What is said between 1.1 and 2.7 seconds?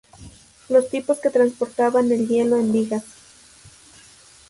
que transportaban el hielo